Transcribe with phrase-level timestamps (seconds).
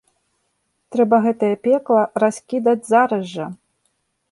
[0.95, 3.45] Трэба гэтае пекла раскідаць зараз жа.